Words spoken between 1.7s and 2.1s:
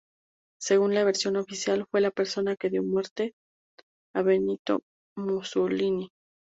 fue la